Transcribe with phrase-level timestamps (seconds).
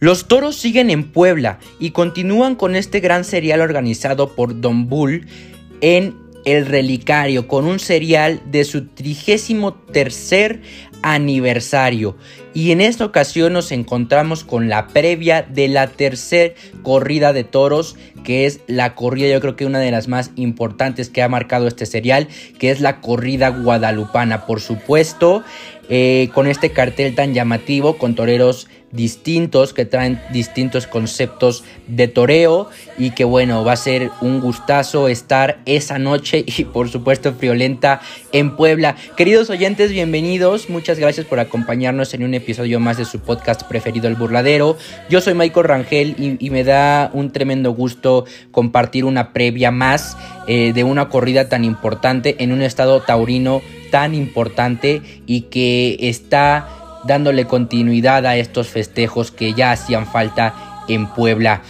[0.00, 5.26] Los toros siguen en Puebla y continúan con este gran serial organizado por Don Bull
[5.82, 6.16] en
[6.46, 10.62] El Relicario, con un serial de su trigésimo tercer
[11.02, 12.16] aniversario.
[12.54, 17.96] Y en esta ocasión nos encontramos con la previa de la tercer corrida de toros,
[18.24, 21.68] que es la corrida, yo creo que una de las más importantes que ha marcado
[21.68, 22.26] este serial,
[22.58, 24.46] que es la corrida guadalupana.
[24.46, 25.44] Por supuesto,
[25.90, 32.68] eh, con este cartel tan llamativo, con toreros distintos que traen distintos conceptos de toreo
[32.98, 38.00] y que bueno va a ser un gustazo estar esa noche y por supuesto friolenta
[38.32, 38.96] en Puebla.
[39.16, 40.68] Queridos oyentes bienvenidos.
[40.70, 44.76] Muchas gracias por acompañarnos en un episodio más de su podcast preferido El Burladero.
[45.08, 50.16] Yo soy Michael Rangel y, me da un tremendo gusto compartir una previa más
[50.48, 56.79] eh, de una corrida tan importante en un estado taurino tan importante y que está
[57.04, 61.62] dándole continuidad a estos festejos que ya hacían falta en Puebla.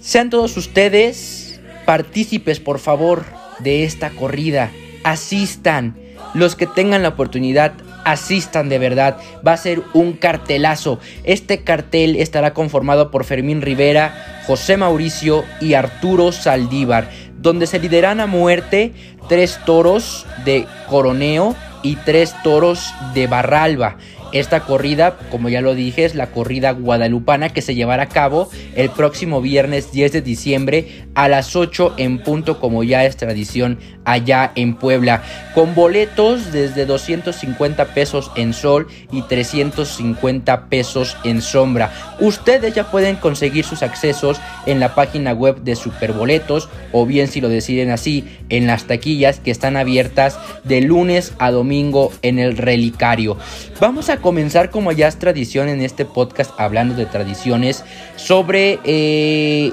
[0.00, 3.24] Sean todos ustedes partícipes, por favor,
[3.60, 4.70] de esta corrida.
[5.02, 5.96] Asistan.
[6.34, 9.18] Los que tengan la oportunidad, asistan de verdad.
[9.46, 10.98] Va a ser un cartelazo.
[11.22, 18.20] Este cartel estará conformado por Fermín Rivera, José Mauricio y Arturo Saldívar, donde se lideran
[18.20, 18.92] a muerte
[19.28, 23.98] tres toros de Coroneo y tres toros de Barralba.
[24.34, 28.50] Esta corrida, como ya lo dije, es la corrida guadalupana que se llevará a cabo
[28.74, 33.78] el próximo viernes 10 de diciembre a las 8 en punto como ya es tradición
[34.04, 35.22] allá en Puebla,
[35.54, 41.92] con boletos desde 250 pesos en sol y 350 pesos en sombra.
[42.20, 47.40] Ustedes ya pueden conseguir sus accesos en la página web de Superboletos o bien si
[47.40, 52.56] lo deciden así en las taquillas que están abiertas de lunes a domingo en el
[52.56, 53.36] relicario.
[53.80, 57.84] Vamos a comenzar como ya es tradición en este podcast hablando de tradiciones
[58.16, 58.80] sobre...
[58.84, 59.72] Eh,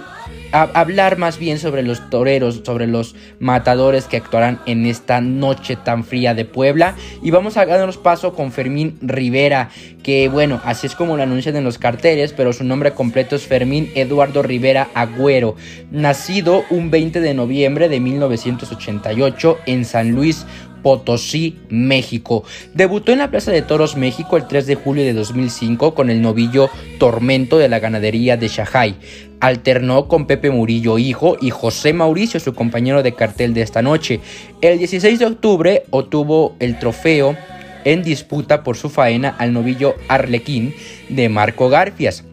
[0.51, 6.03] hablar más bien sobre los toreros, sobre los matadores que actuarán en esta noche tan
[6.03, 6.95] fría de Puebla.
[7.21, 9.69] Y vamos a darnos paso con Fermín Rivera,
[10.03, 13.47] que bueno, así es como lo anuncian en los carteles, pero su nombre completo es
[13.47, 15.55] Fermín Eduardo Rivera Agüero,
[15.89, 20.45] nacido un 20 de noviembre de 1988 en San Luis,
[20.81, 22.43] Potosí, México.
[22.73, 26.21] Debutó en la Plaza de Toros México el 3 de julio de 2005 con el
[26.21, 26.69] novillo
[26.99, 28.95] Tormento de la ganadería de Shahai.
[29.39, 34.19] Alternó con Pepe Murillo hijo y José Mauricio, su compañero de cartel de esta noche.
[34.61, 37.35] El 16 de octubre obtuvo el trofeo
[37.83, 40.73] en disputa por su faena al novillo Arlequín
[41.09, 42.23] de Marco Garfias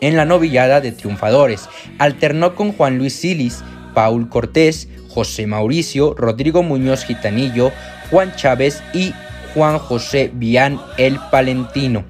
[0.00, 1.68] en la novillada de triunfadores.
[1.98, 3.62] Alternó con Juan Luis Silis,
[3.94, 7.72] Paul Cortés, José Mauricio, Rodrigo Muñoz Gitanillo,
[8.10, 9.12] Juan Chávez y
[9.54, 12.04] Juan José Vian el Palentino.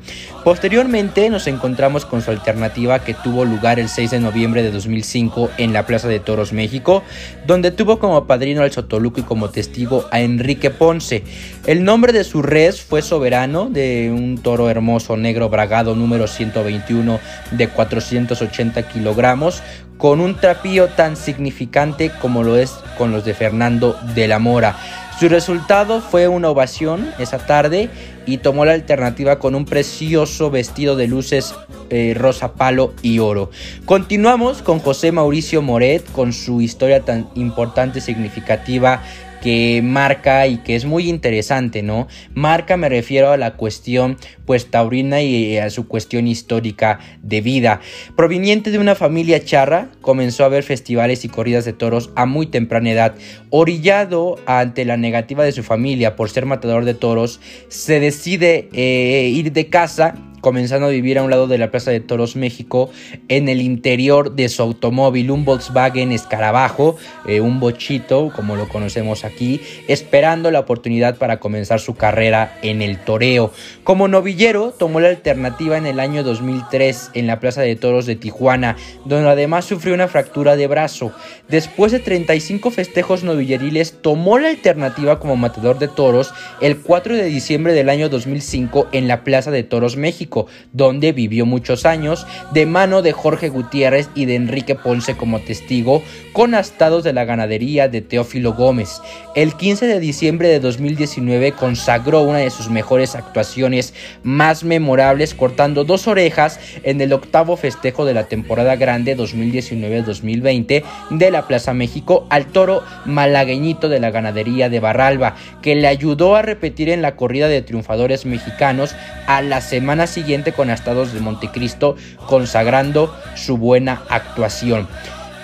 [0.44, 5.50] Posteriormente nos encontramos con su alternativa que tuvo lugar el 6 de noviembre de 2005
[5.58, 7.02] en la Plaza de Toros México,
[7.46, 11.24] donde tuvo como padrino al Sotoluco y como testigo a Enrique Ponce.
[11.66, 17.20] El nombre de su res fue Soberano, de un toro hermoso negro bragado número 121
[17.50, 19.62] de 480 kilogramos,
[20.00, 24.74] con un trapío tan significante como lo es con los de Fernando de la Mora.
[25.20, 27.90] Su resultado fue una ovación esa tarde
[28.24, 31.54] y tomó la alternativa con un precioso vestido de luces
[31.90, 33.50] eh, rosa palo y oro.
[33.84, 39.02] Continuamos con José Mauricio Moret con su historia tan importante y significativa
[39.40, 42.08] que marca y que es muy interesante, ¿no?
[42.34, 47.80] Marca me refiero a la cuestión pues taurina y a su cuestión histórica de vida.
[48.16, 52.46] Proveniente de una familia charra, comenzó a ver festivales y corridas de toros a muy
[52.46, 53.14] temprana edad.
[53.50, 59.30] Orillado ante la negativa de su familia por ser matador de toros, se decide eh,
[59.34, 62.90] ir de casa comenzando a vivir a un lado de la Plaza de Toros México,
[63.28, 66.96] en el interior de su automóvil, un Volkswagen Escarabajo,
[67.26, 72.82] eh, un bochito, como lo conocemos aquí, esperando la oportunidad para comenzar su carrera en
[72.82, 73.52] el toreo.
[73.84, 78.16] Como novillero, tomó la alternativa en el año 2003 en la Plaza de Toros de
[78.16, 81.12] Tijuana, donde además sufrió una fractura de brazo.
[81.48, 87.24] Después de 35 festejos novilleriles, tomó la alternativa como matador de toros el 4 de
[87.24, 90.29] diciembre del año 2005 en la Plaza de Toros México
[90.72, 96.02] donde vivió muchos años, de mano de Jorge Gutiérrez y de Enrique Ponce como testigo,
[96.32, 99.00] con astados de la ganadería de Teófilo Gómez.
[99.34, 105.84] El 15 de diciembre de 2019 consagró una de sus mejores actuaciones más memorables, cortando
[105.84, 112.26] dos orejas en el octavo festejo de la temporada grande 2019-2020 de la Plaza México
[112.30, 117.16] al toro malagueñito de la ganadería de Barralba, que le ayudó a repetir en la
[117.16, 118.94] corrida de triunfadores mexicanos
[119.26, 120.19] a la semana siguiente
[120.54, 121.96] con Estados de Montecristo,
[122.26, 124.86] consagrando su buena actuación.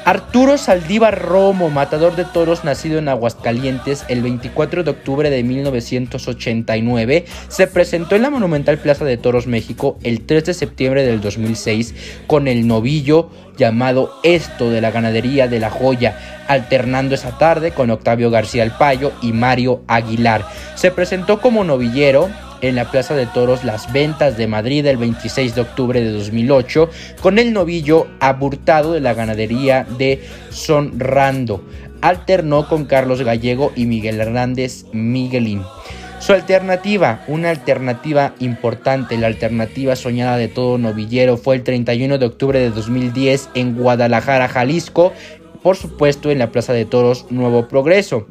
[0.04, 7.24] Arturo Saldívar Romo, matador de toros nacido en Aguascalientes el 24 de octubre de 1989,
[7.48, 11.94] se presentó en la Monumental Plaza de Toros México el 3 de septiembre del 2006
[12.28, 17.90] con el novillo llamado Esto de la Ganadería de la Joya, alternando esa tarde con
[17.90, 20.46] Octavio García El Payo y Mario Aguilar.
[20.76, 22.30] Se presentó como novillero
[22.60, 26.90] en la Plaza de Toros Las Ventas de Madrid el 26 de octubre de 2008
[27.20, 31.64] con el novillo aburtado de la ganadería de Sonrando.
[32.00, 35.62] Alternó con Carlos Gallego y Miguel Hernández Miguelín.
[36.18, 42.26] Su alternativa, una alternativa importante, la alternativa soñada de todo novillero, fue el 31 de
[42.26, 45.12] octubre de 2010 en Guadalajara, Jalisco,
[45.62, 48.26] por supuesto en la Plaza de Toros Nuevo Progreso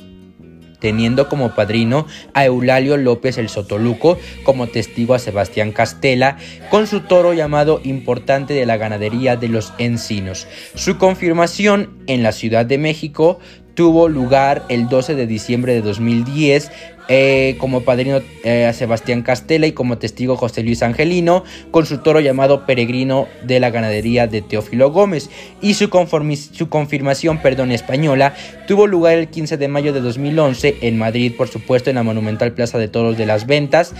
[0.86, 2.06] teniendo como padrino
[2.36, 6.38] a Eulalio López el Sotoluco, como testigo a Sebastián Castela,
[6.70, 10.46] con su toro llamado importante de la ganadería de los encinos.
[10.76, 13.40] Su confirmación en la Ciudad de México
[13.74, 16.72] tuvo lugar el 12 de diciembre de 2010
[17.08, 22.00] eh, como padrino eh, a Sebastián Castela y como testigo José Luis Angelino, con su
[22.00, 25.30] toro llamado Peregrino de la ganadería de Teófilo Gómez.
[25.62, 28.34] Y su, confirmación perdón, española
[28.68, 32.54] tuvo lugar el 15 de mayo de 2011 en Madrid, por supuesto, en la monumental
[32.54, 33.94] Plaza de Toros de las Ventas,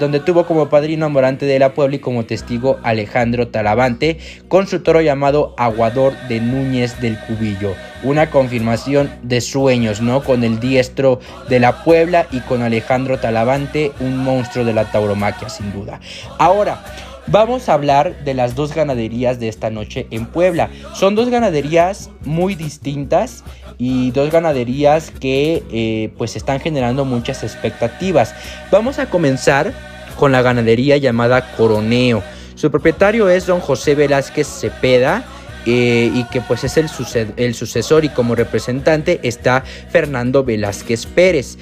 [0.00, 4.18] donde tuvo como padrino a Morante de la Puebla y como testigo Alejandro Talavante,
[4.48, 7.74] con su toro llamado Aguador de Núñez del Cubillo.
[8.02, 10.22] Una confirmación de sueños, ¿no?
[10.22, 11.20] Con el diestro
[11.50, 16.00] de la Puebla y con Alejandro Talavante, un monstruo de la tauromaquia, sin duda.
[16.38, 16.82] Ahora,
[17.26, 20.70] Vamos a hablar de las dos ganaderías de esta noche en Puebla.
[20.94, 23.44] Son dos ganaderías muy distintas
[23.78, 28.34] y dos ganaderías que eh, pues están generando muchas expectativas.
[28.70, 29.72] Vamos a comenzar
[30.18, 32.22] con la ganadería llamada Coroneo.
[32.54, 35.24] Su propietario es don José Velázquez Cepeda.
[35.66, 36.88] Eh, y que pues es el,
[37.36, 41.58] el sucesor y como representante está Fernando Velázquez Pérez.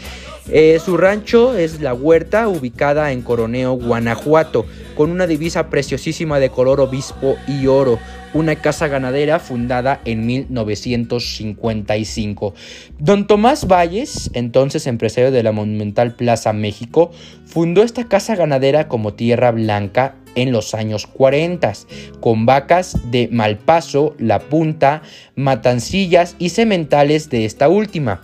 [0.50, 4.64] Eh, su rancho es La Huerta, ubicada en Coroneo, Guanajuato,
[4.96, 7.98] con una divisa preciosísima de color obispo y oro,
[8.32, 12.54] una casa ganadera fundada en 1955.
[12.98, 17.10] Don Tomás Valles, entonces empresario de la Monumental Plaza México,
[17.44, 21.74] fundó esta casa ganadera como Tierra Blanca en los años 40,
[22.20, 25.02] con vacas de Malpaso, La Punta,
[25.36, 28.22] Matancillas y sementales de esta última.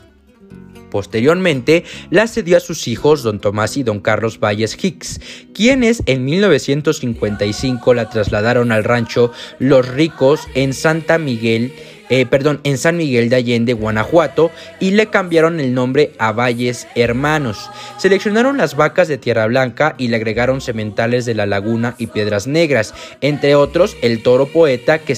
[0.95, 5.21] Posteriormente, la cedió a sus hijos don Tomás y don Carlos Valles Hicks,
[5.53, 11.73] quienes en 1955 la trasladaron al rancho Los Ricos en Santa Miguel
[12.17, 16.87] eh, perdón, en San Miguel de Allende, Guanajuato, y le cambiaron el nombre a Valles
[16.95, 17.69] Hermanos.
[17.99, 22.47] Seleccionaron las vacas de Tierra Blanca y le agregaron sementales de La Laguna y Piedras
[22.47, 25.15] Negras, entre otros el toro poeta que,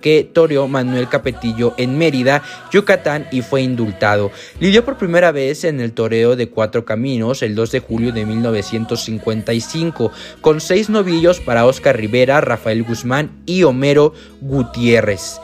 [0.00, 2.42] que toreó Manuel Capetillo en Mérida,
[2.72, 4.32] Yucatán y fue indultado.
[4.58, 8.26] Lidió por primera vez en el toreo de Cuatro Caminos el 2 de julio de
[8.26, 15.38] 1955, con seis novillos para Oscar Rivera, Rafael Guzmán y Homero Gutiérrez.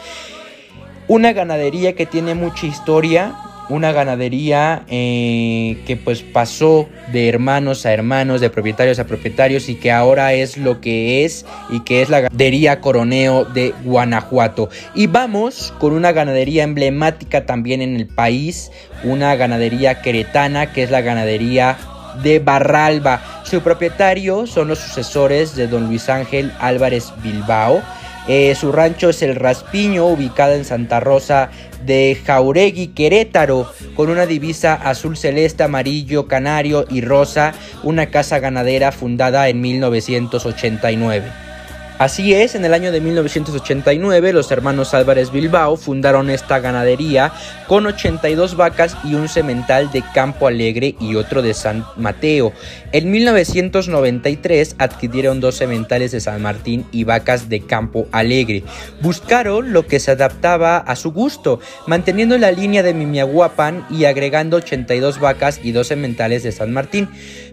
[1.09, 3.35] Una ganadería que tiene mucha historia,
[3.71, 9.77] una ganadería eh, que pues pasó de hermanos a hermanos, de propietarios a propietarios y
[9.77, 14.69] que ahora es lo que es y que es la ganadería Coroneo de Guanajuato.
[14.95, 18.71] Y vamos con una ganadería emblemática también en el país,
[19.03, 21.79] una ganadería queretana que es la ganadería
[22.23, 23.23] de Barralba.
[23.45, 27.83] Su propietario son los sucesores de don Luis Ángel Álvarez Bilbao
[28.29, 31.51] eh, su rancho es el Raspiño, ubicado en Santa Rosa
[31.85, 38.93] de Jauregui, Querétaro, con una divisa azul celeste, amarillo, canario y rosa, una casa ganadera
[38.93, 41.48] fundada en 1989.
[41.99, 47.33] Así es, en el año de 1989 los hermanos Álvarez Bilbao fundaron esta ganadería
[47.67, 52.53] con 82 vacas y un semental de Campo Alegre y otro de San Mateo.
[52.93, 58.63] En 1993 adquirieron dos sementales de San Martín y vacas de Campo Alegre.
[59.01, 64.59] Buscaron lo que se adaptaba a su gusto, manteniendo la línea de Mimiaguapan y agregando
[64.59, 67.09] 82 vacas y dos sementales de San Martín.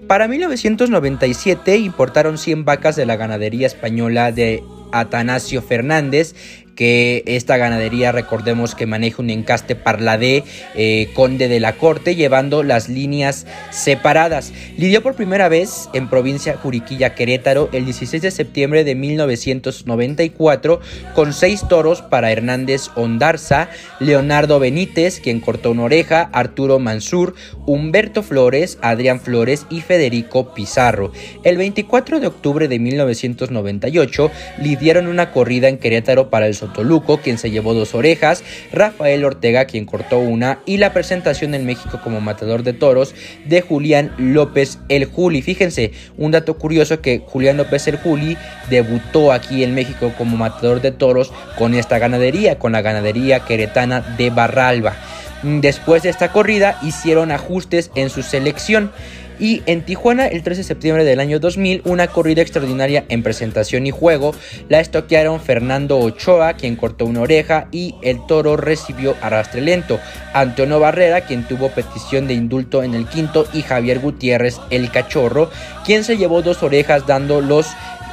[0.07, 6.35] Para 1997 importaron 100 vacas de la ganadería española de Atanasio Fernández
[6.75, 10.43] que esta ganadería recordemos que maneja un encaste parladé
[10.75, 14.53] eh, conde de la corte llevando las líneas separadas.
[14.77, 20.79] Lidió por primera vez en provincia Juriquilla Querétaro el 16 de septiembre de 1994
[21.13, 28.23] con seis toros para Hernández Ondarza, Leonardo Benítez, quien cortó una oreja, Arturo Mansur, Humberto
[28.23, 31.11] Flores, Adrián Flores y Federico Pizarro.
[31.43, 37.37] El 24 de octubre de 1998 lidiaron una corrida en Querétaro para el Sotoluco, quien
[37.37, 42.21] se llevó dos orejas, Rafael Ortega, quien cortó una, y la presentación en México como
[42.21, 43.13] matador de toros
[43.45, 45.41] de Julián López el Juli.
[45.41, 48.37] Fíjense, un dato curioso que Julián López el Juli
[48.69, 54.01] debutó aquí en México como matador de toros con esta ganadería, con la ganadería queretana
[54.17, 54.95] de Barralba.
[55.43, 58.91] Después de esta corrida hicieron ajustes en su selección.
[59.39, 63.85] Y en Tijuana, el 13 de septiembre del año 2000, una corrida extraordinaria en presentación
[63.85, 64.33] y juego.
[64.69, 69.99] La estoquearon Fernando Ochoa, quien cortó una oreja, y el toro recibió arrastre lento.
[70.33, 75.49] Antonio Barrera, quien tuvo petición de indulto en el quinto, y Javier Gutiérrez, el cachorro,
[75.85, 77.67] quien se llevó dos orejas dando los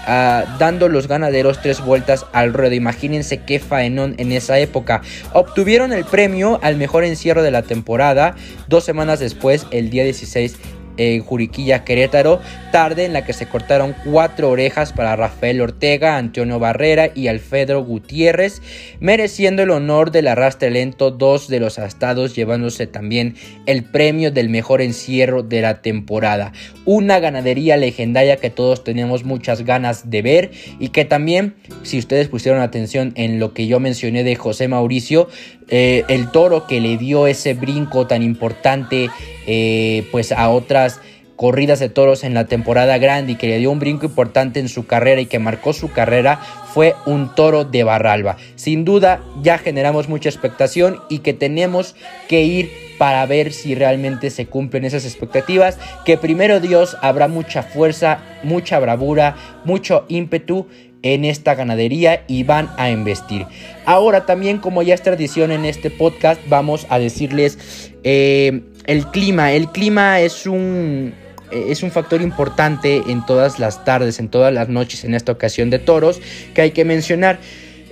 [0.07, 2.75] dando los ganaderos tres vueltas al ruedo.
[2.75, 5.03] Imagínense qué faenón en esa época.
[5.33, 8.35] Obtuvieron el premio al mejor encierro de la temporada.
[8.69, 10.57] Dos semanas después, el día 16
[10.97, 16.59] en Juriquilla, Querétaro, tarde en la que se cortaron cuatro orejas para Rafael Ortega, Antonio
[16.59, 18.63] Barrera y Alfredo Gutiérrez,
[19.01, 23.35] mereciendo el honor del arrastre lento dos de los astados, llevándose también
[23.67, 26.53] el premio del mejor encierro de la temporada.
[26.85, 32.29] Una ganadería legendaria que todos tenemos muchas ganas de ver y que también, si ustedes
[32.29, 35.29] pusieron atención en lo que yo mencioné de José Mauricio,
[35.69, 39.09] eh, el toro que le dio ese brinco tan importante
[39.47, 41.01] eh, pues a otras
[41.37, 44.69] corridas de toros en la temporada grande y que le dio un brinco importante en
[44.69, 46.39] su carrera y que marcó su carrera
[46.73, 48.37] fue un toro de Barralba.
[48.55, 51.97] Sin duda ya generamos mucha expectación y que tenemos
[52.29, 55.79] que ir para ver si realmente se cumplen esas expectativas.
[56.05, 59.35] Que primero Dios habrá mucha fuerza, mucha bravura,
[59.65, 60.69] mucho ímpetu
[61.03, 63.47] en esta ganadería y van a investir.
[63.85, 69.53] Ahora también como ya es tradición en este podcast vamos a decirles eh, el clima.
[69.53, 71.15] El clima es un,
[71.51, 75.71] es un factor importante en todas las tardes, en todas las noches en esta ocasión
[75.71, 76.21] de toros
[76.55, 77.39] que hay que mencionar.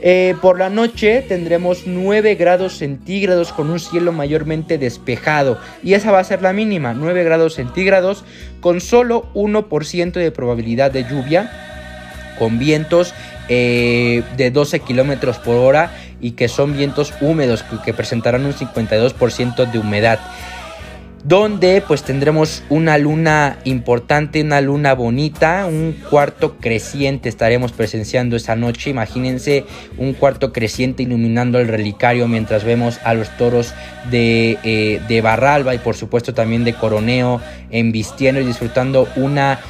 [0.03, 6.11] Eh, por la noche tendremos 9 grados centígrados con un cielo mayormente despejado y esa
[6.11, 8.25] va a ser la mínima, 9 grados centígrados
[8.61, 11.51] con solo 1% de probabilidad de lluvia
[12.39, 13.13] con vientos
[13.51, 15.93] eh, de 12 kilómetros por hora
[16.23, 20.19] y que son vientos húmedos que presentarán un 52% de humedad
[21.25, 27.29] donde pues tendremos una luna importante, una luna bonita, un cuarto creciente.
[27.29, 29.65] Estaremos presenciando esa noche, imagínense
[29.99, 33.75] un cuarto creciente iluminando el relicario mientras vemos a los toros
[34.11, 39.61] de, eh, de Barralba y por supuesto también de Coroneo embistiendo y disfrutando una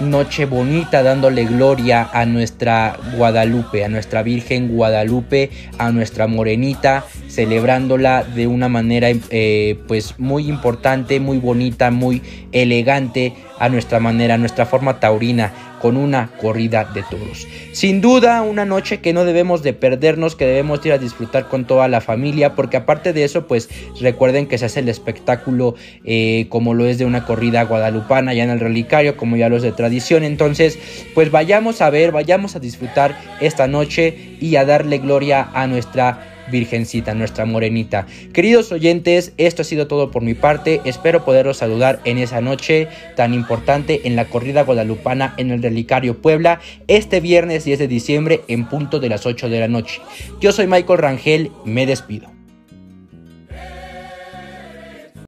[0.00, 7.04] noche bonita dándole gloria a nuestra Guadalupe, a nuestra Virgen Guadalupe, a nuestra Morenita,
[7.36, 14.34] celebrándola de una manera eh, pues muy importante, muy bonita, muy elegante a nuestra manera,
[14.34, 15.52] a nuestra forma taurina
[15.82, 17.46] con una corrida de toros.
[17.72, 21.66] Sin duda, una noche que no debemos de perdernos, que debemos ir a disfrutar con
[21.66, 23.68] toda la familia, porque aparte de eso, pues
[24.00, 25.74] recuerden que se hace el espectáculo
[26.04, 29.60] eh, como lo es de una corrida guadalupana ya en el relicario, como ya los
[29.60, 30.24] de tradición.
[30.24, 30.78] Entonces,
[31.14, 36.35] pues vayamos a ver, vayamos a disfrutar esta noche y a darle gloria a nuestra
[36.50, 38.06] Virgencita, nuestra morenita.
[38.32, 40.80] Queridos oyentes, esto ha sido todo por mi parte.
[40.84, 46.20] Espero poderos saludar en esa noche tan importante en la corrida guadalupana en el Relicario
[46.20, 50.00] Puebla este viernes 10 de diciembre en punto de las 8 de la noche.
[50.40, 52.35] Yo soy Michael Rangel, me despido.